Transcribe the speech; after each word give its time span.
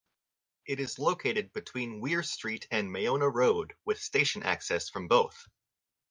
It 0.65 0.79
is 0.79 0.97
located 0.97 1.53
between 1.53 2.01
Were 2.01 2.23
Street 2.23 2.67
and 2.71 2.89
Mayona 2.89 3.29
Road, 3.31 3.75
with 3.85 4.01
station 4.01 4.41
access 4.41 4.89
from 4.89 5.07
both. 5.07 5.47